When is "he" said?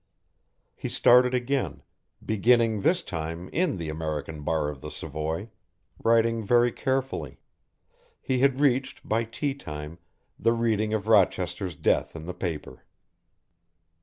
0.75-0.89, 8.19-8.39